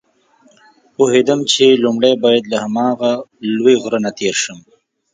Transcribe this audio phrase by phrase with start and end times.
[0.95, 3.11] پوهېدم چې لومړی باید له هماغه
[3.55, 4.59] لوی غره نه تېر شم.